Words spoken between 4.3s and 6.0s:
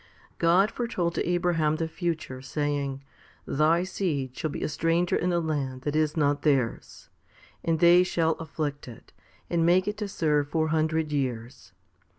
shall be a stranger in a land that